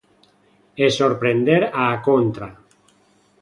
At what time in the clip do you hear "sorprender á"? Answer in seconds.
0.99-1.83